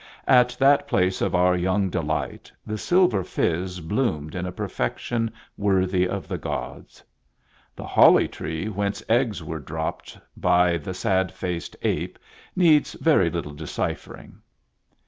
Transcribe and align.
At 0.27 0.57
that 0.59 0.87
place 0.87 1.21
of 1.21 1.35
our 1.35 1.55
young 1.55 1.91
delight 1.91 2.51
the 2.65 2.79
"Silver 2.79 3.23
Fizz" 3.23 3.81
bloomed 3.81 4.33
in 4.33 4.47
a 4.47 4.51
perfection 4.51 5.31
worthy 5.57 6.07
of 6.07 6.27
the 6.27 6.39
gods. 6.39 7.03
The 7.75 7.85
holly 7.85 8.27
tree 8.27 8.67
whence 8.67 9.03
eggs 9.07 9.43
were 9.43 9.59
dropped 9.59 10.17
by 10.35 10.77
the 10.77 10.95
sad 10.95 11.31
faced 11.31 11.75
ape 11.83 12.17
needs 12.55 12.93
very 12.93 13.29
little 13.29 13.53
deciphering. 13.53 14.39